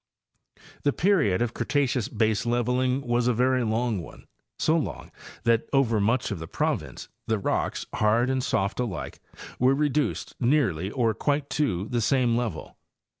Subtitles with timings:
[0.81, 5.11] The period of Cretaceous baseleveling was a very long one—so long
[5.43, 9.19] that over much of the province the rocks, hard and soft alike,
[9.59, 12.77] were reduced nearly or quite to the same level.